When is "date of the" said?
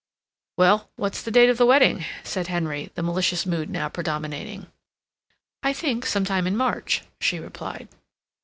1.29-1.65